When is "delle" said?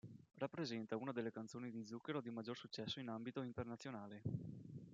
1.11-1.29